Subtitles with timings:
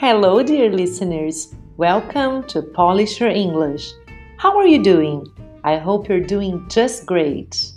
[0.00, 1.54] Hello, dear listeners.
[1.76, 3.92] Welcome to Polish Your English.
[4.38, 5.26] How are you doing?
[5.62, 7.70] I hope you're doing just great.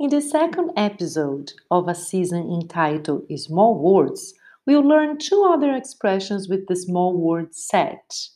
[0.00, 4.34] In the second episode of a season entitled Small Words,
[4.66, 8.26] we'll learn two other expressions with the small word set.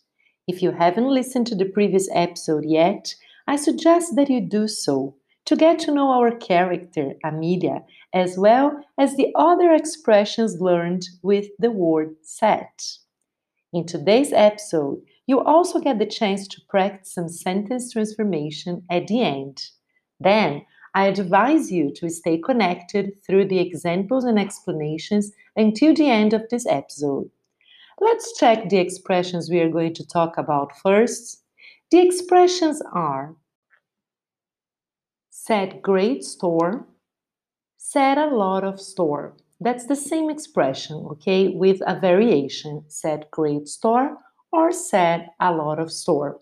[0.47, 3.13] If you haven't listened to the previous episode yet,
[3.49, 8.79] I suggest that you do so to get to know our character, Amelia, as well
[8.99, 12.83] as the other expressions learned with the word set.
[13.73, 19.23] In today's episode, you also get the chance to practice some sentence transformation at the
[19.23, 19.71] end.
[20.21, 20.63] Then,
[20.95, 26.49] I advise you to stay connected through the examples and explanations until the end of
[26.49, 27.31] this episode.
[28.01, 31.43] Let's check the expressions we are going to talk about first.
[31.91, 33.35] The expressions are
[35.47, 36.85] said great store,
[37.77, 39.37] said a lot of store.
[39.61, 42.85] That's the same expression, okay, with a variation.
[42.89, 44.17] Said great store
[44.51, 46.41] or said a lot of store.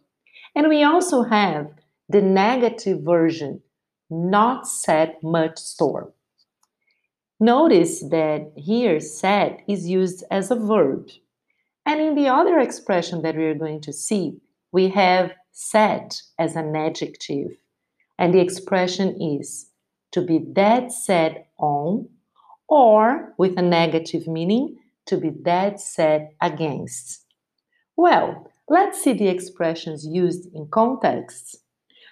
[0.54, 1.66] And we also have
[2.08, 3.60] the negative version,
[4.08, 6.14] not said much store.
[7.38, 11.10] Notice that here said is used as a verb.
[11.84, 14.40] And in the other expression that we are going to see,
[14.72, 17.58] we have said as an adjective.
[18.18, 19.70] And the expression is
[20.12, 22.08] to be dead set on,
[22.68, 24.76] or with a negative meaning,
[25.06, 27.24] to be dead set against.
[27.96, 31.58] Well, let's see the expressions used in context.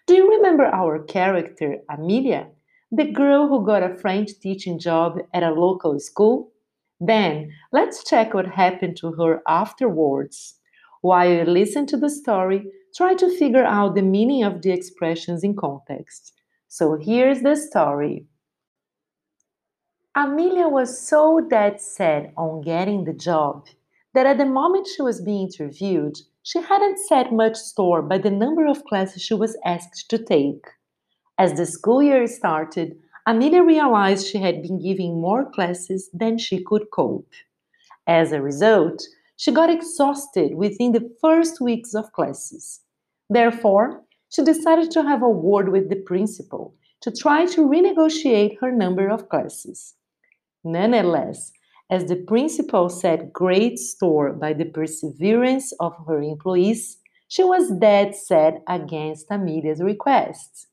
[0.07, 2.49] Do you remember our character, Amelia,
[2.91, 6.53] the girl who got a French teaching job at a local school?
[7.01, 10.59] Then let's check what happened to her afterwards.
[11.01, 15.43] While you listen to the story, try to figure out the meaning of the expressions
[15.45, 16.33] in context.
[16.69, 18.27] So here's the story.
[20.15, 23.67] Amelia was so dead set on getting the job
[24.15, 28.31] that at the moment she was being interviewed, she hadn't set much store by the
[28.31, 30.67] number of classes she was asked to take.
[31.39, 36.63] As the school year started, Amelia realized she had been giving more classes than she
[36.63, 37.33] could cope.
[38.07, 39.03] As a result,
[39.37, 42.81] she got exhausted within the first weeks of classes.
[43.29, 48.71] Therefore, she decided to have a word with the principal to try to renegotiate her
[48.71, 49.95] number of classes.
[50.65, 51.53] Nonetheless,
[51.91, 56.99] as the principal set great store by the perseverance of her employees,
[57.29, 60.67] she was dead set against Amelia's requests.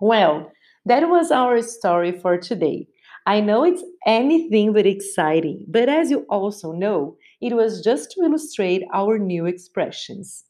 [0.00, 0.50] Well,
[0.84, 2.88] that was our story for today.
[3.26, 8.22] I know it's anything but exciting, but as you also know, it was just to
[8.22, 10.44] illustrate our new expressions.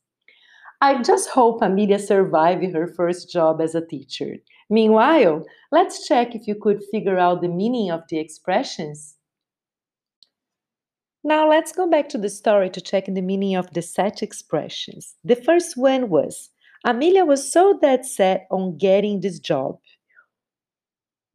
[0.82, 4.36] I just hope Amelia survived her first job as a teacher.
[4.68, 9.16] Meanwhile, let's check if you could figure out the meaning of the expressions.
[11.24, 15.16] Now let's go back to the story to check the meaning of the set expressions.
[15.24, 16.50] The first one was
[16.84, 19.78] Amelia was so dead set on getting this job.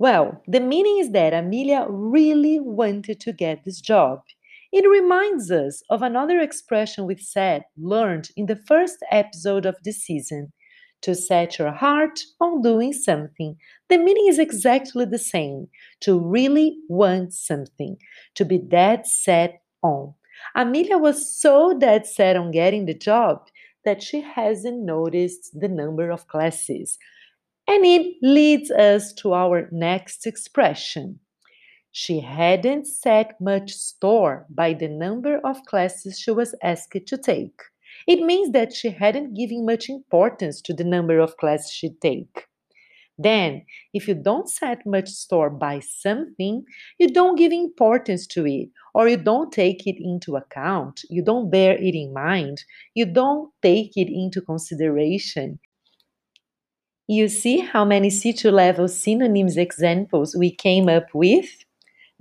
[0.01, 4.23] Well, the meaning is that Amelia really wanted to get this job.
[4.71, 9.91] It reminds us of another expression we said learned in the first episode of the
[9.91, 10.53] season
[11.03, 13.57] to set your heart on doing something.
[13.89, 15.67] The meaning is exactly the same
[15.99, 17.97] to really want something,
[18.33, 20.15] to be dead set on.
[20.55, 23.49] Amelia was so dead set on getting the job
[23.85, 26.97] that she hasn't noticed the number of classes.
[27.67, 31.19] And it leads us to our next expression.
[31.91, 37.59] She hadn't set much store by the number of classes she was asked to take.
[38.07, 42.47] It means that she hadn't given much importance to the number of classes she'd take.
[43.17, 46.63] Then, if you don't set much store by something,
[46.97, 51.51] you don't give importance to it, or you don't take it into account, you don't
[51.51, 52.63] bear it in mind,
[52.95, 55.59] you don't take it into consideration.
[57.11, 61.65] You see how many C2 level synonyms examples we came up with?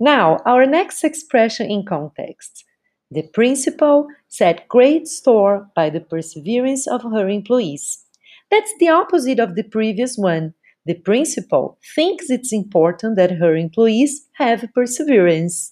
[0.01, 2.65] Now, our next expression in context.
[3.09, 8.03] The principal set great store by the perseverance of her employees.
[8.49, 10.55] That's the opposite of the previous one.
[10.85, 15.71] The principal thinks it's important that her employees have perseverance.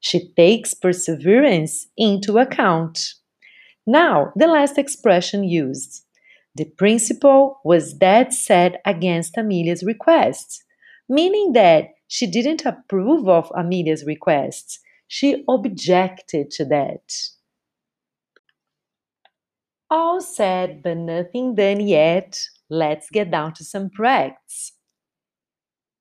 [0.00, 3.14] She takes perseverance into account.
[3.86, 6.04] Now, the last expression used.
[6.54, 10.62] The principal was dead set against Amelia's requests,
[11.08, 14.80] meaning that she didn't approve of Amelia's requests.
[15.08, 17.10] She objected to that.
[19.90, 22.38] All said, but nothing done yet.
[22.68, 24.72] Let's get down to some practice.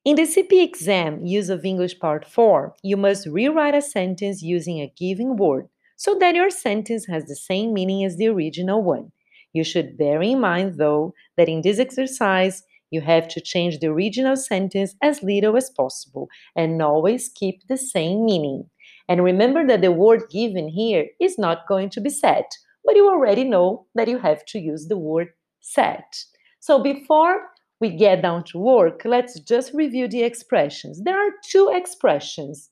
[0.03, 4.80] In the CP exam, use of English Part 4, you must rewrite a sentence using
[4.80, 9.12] a given word so that your sentence has the same meaning as the original one.
[9.53, 13.88] You should bear in mind, though, that in this exercise, you have to change the
[13.88, 18.69] original sentence as little as possible and always keep the same meaning.
[19.07, 22.51] And remember that the word given here is not going to be set,
[22.86, 25.30] but you already know that you have to use the word
[25.62, 26.25] set.
[26.59, 27.48] So before
[27.80, 31.01] we get down to work, let's just review the expressions.
[31.03, 32.69] There are two expressions,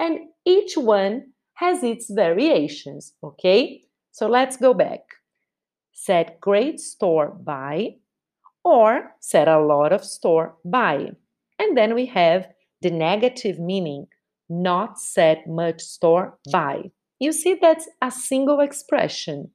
[0.00, 3.82] and each one has its variations, okay?
[4.12, 5.00] So let's go back.
[5.98, 7.96] Set great store by
[8.62, 11.10] or set a lot of store by.
[11.58, 12.46] And then we have
[12.82, 14.06] the negative meaning,
[14.50, 16.90] not set much store by.
[17.18, 19.50] You see, that's a single expression,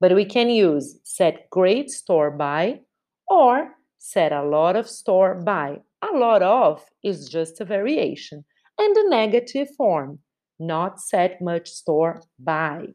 [0.00, 2.80] but we can use set great store by
[3.26, 5.78] or set a lot of store by.
[6.02, 8.44] A lot of is just a variation.
[8.78, 10.18] And the negative form,
[10.58, 12.88] not set much store by.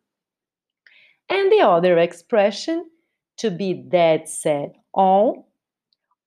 [1.29, 2.85] And the other expression,
[3.37, 5.43] to be dead set on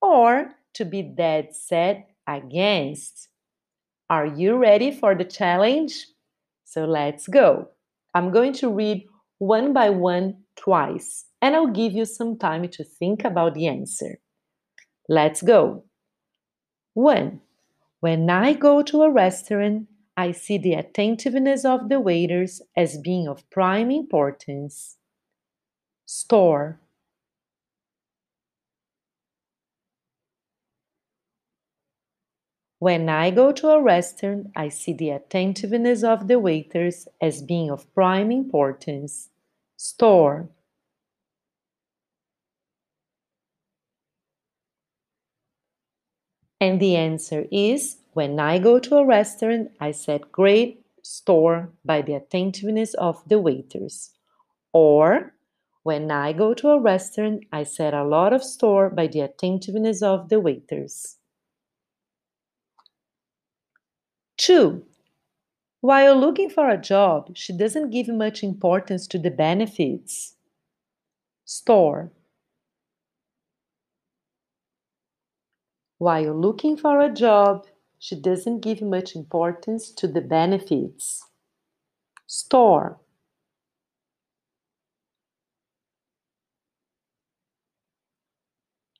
[0.01, 3.29] or to be dead set against.
[4.09, 6.05] Are you ready for the challenge?
[6.65, 7.69] So let's go.
[8.13, 9.05] I'm going to read
[9.39, 14.19] one by one twice, and I'll give you some time to think about the answer.
[15.07, 15.83] Let's go.
[16.93, 17.39] 1.
[18.01, 19.87] When I go to a restaurant,
[20.19, 24.97] I see the attentiveness of the waiters as being of prime importance.
[26.05, 26.81] Store.
[32.79, 37.71] When I go to a restaurant, I see the attentiveness of the waiters as being
[37.71, 39.29] of prime importance.
[39.77, 40.49] Store.
[46.59, 52.01] And the answer is when I go to a restaurant, I set great store by
[52.01, 54.11] the attentiveness of the waiters.
[54.73, 55.33] Or
[55.83, 60.01] when I go to a restaurant, I set a lot of store by the attentiveness
[60.01, 61.17] of the waiters.
[64.37, 64.83] 2.
[65.81, 70.35] While looking for a job, she doesn't give much importance to the benefits.
[71.45, 72.11] Store.
[75.97, 77.65] While looking for a job,
[77.99, 81.25] she doesn't give much importance to the benefits.
[82.25, 82.97] Store.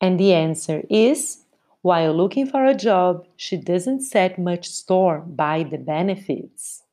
[0.01, 1.46] And the answer is
[1.81, 6.84] while looking for a job, she doesn't set much store by the benefits.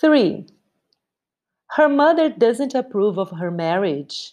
[0.00, 0.46] 3.
[1.72, 4.32] Her mother doesn't approve of her marriage.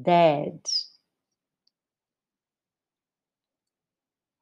[0.00, 0.60] Dad.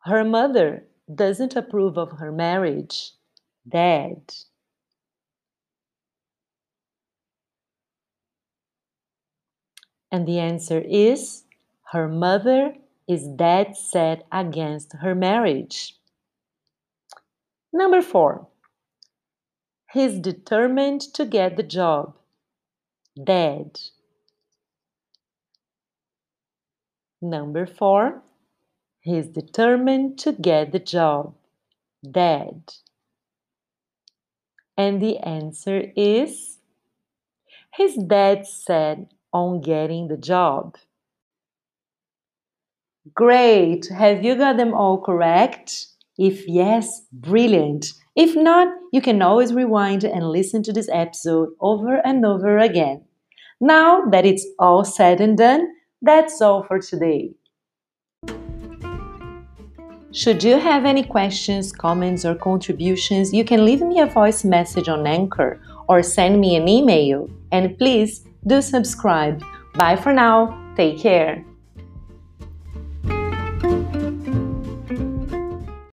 [0.09, 0.85] Her mother
[1.15, 3.13] doesn't approve of her marriage.
[3.69, 4.23] Dad.
[10.11, 11.45] And the answer is
[11.93, 12.73] her mother
[13.07, 15.95] is dead set against her marriage.
[17.71, 18.49] Number four,
[19.93, 22.17] he's determined to get the job.
[23.23, 23.79] Dead.
[27.21, 28.23] Number four,
[29.09, 31.35] he's determined to get the job.
[32.09, 32.75] Dead.
[34.77, 36.59] And the answer is
[37.77, 40.77] he's dead set on getting the job.
[43.15, 43.87] Great!
[43.87, 45.87] Have you got them all correct?
[46.19, 47.87] If yes, brilliant.
[48.17, 53.05] If not, you can always rewind and listen to this episode over and over again.
[53.61, 55.67] Now that it's all said and done,
[56.03, 57.35] that's all for today.
[60.13, 64.89] Should you have any questions, comments, or contributions, you can leave me a voice message
[64.89, 67.29] on Anchor or send me an email.
[67.53, 69.43] And please do subscribe.
[69.75, 70.57] Bye for now.
[70.77, 71.45] Take care.